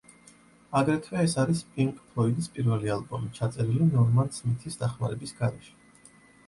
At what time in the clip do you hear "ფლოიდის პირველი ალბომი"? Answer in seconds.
2.13-3.31